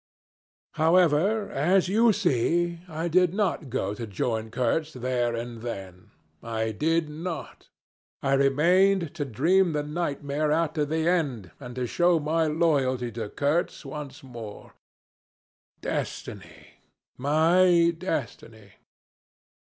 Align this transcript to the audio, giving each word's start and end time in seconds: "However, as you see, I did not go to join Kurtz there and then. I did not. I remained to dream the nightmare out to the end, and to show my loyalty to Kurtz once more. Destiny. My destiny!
"However, 0.81 1.51
as 1.51 1.87
you 1.87 2.11
see, 2.11 2.79
I 2.87 3.07
did 3.07 3.35
not 3.35 3.69
go 3.69 3.93
to 3.93 4.07
join 4.07 4.49
Kurtz 4.49 4.93
there 4.93 5.35
and 5.35 5.61
then. 5.61 6.09
I 6.41 6.71
did 6.71 7.07
not. 7.07 7.69
I 8.23 8.33
remained 8.33 9.13
to 9.13 9.25
dream 9.25 9.73
the 9.73 9.83
nightmare 9.83 10.51
out 10.51 10.73
to 10.73 10.87
the 10.87 11.07
end, 11.07 11.51
and 11.59 11.75
to 11.75 11.85
show 11.85 12.19
my 12.19 12.47
loyalty 12.47 13.11
to 13.11 13.29
Kurtz 13.29 13.85
once 13.85 14.23
more. 14.23 14.73
Destiny. 15.83 16.79
My 17.15 17.93
destiny! 17.95 18.71